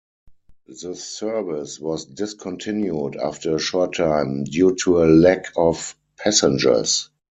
The 0.65 0.95
service 0.95 1.79
was 1.79 2.05
discontinued 2.05 3.17
after 3.17 3.55
a 3.55 3.59
short 3.59 3.97
time 3.97 4.45
due 4.45 4.73
to 4.77 5.03
a 5.03 5.05
lack 5.05 5.51
of 5.55 5.95
passengers. 6.17 7.11